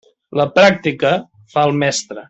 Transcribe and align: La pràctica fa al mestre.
La 0.39 0.45
pràctica 0.55 1.13
fa 1.53 1.67
al 1.69 1.77
mestre. 1.85 2.19